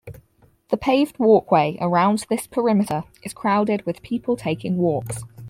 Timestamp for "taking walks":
4.35-5.21